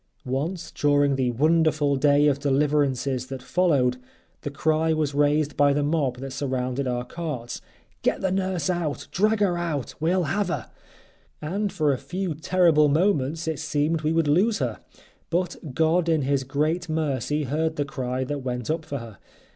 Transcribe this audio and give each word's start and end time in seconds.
Once, 0.25 0.71
during 0.71 1.15
the 1.15 1.29
wonderful 1.29 1.95
day 1.95 2.25
of 2.25 2.39
deliverances 2.39 3.27
that 3.27 3.39
followed, 3.43 3.97
the 4.41 4.49
cry 4.49 4.91
was 4.91 5.13
raised 5.13 5.55
by 5.55 5.73
the 5.73 5.83
mob 5.83 6.17
that 6.17 6.33
surrounded 6.33 6.87
our 6.87 7.05
carts: 7.05 7.61
"Get 8.01 8.19
the 8.19 8.31
nurse 8.31 8.67
out, 8.67 9.07
drag 9.11 9.41
her 9.41 9.59
out, 9.59 9.93
we 9.99 10.09
will 10.09 10.23
have 10.23 10.47
her!" 10.47 10.71
And 11.39 11.71
for 11.71 11.93
a 11.93 11.99
few 11.99 12.33
terrible 12.33 12.87
moments 12.89 13.47
it 13.47 13.59
seemed 13.59 14.01
we 14.01 14.11
would 14.11 14.27
lose 14.27 14.57
her, 14.57 14.79
but 15.29 15.59
God 15.75 16.09
in 16.09 16.23
His 16.23 16.43
great 16.45 16.89
mercy 16.89 17.43
heard 17.43 17.75
the 17.75 17.85
cry 17.85 18.23
that 18.23 18.39
went 18.39 18.71
up 18.71 18.85
for 18.85 18.97
her. 18.97 19.19